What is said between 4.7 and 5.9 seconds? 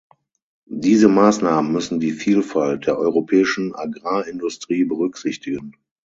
berücksichtigen.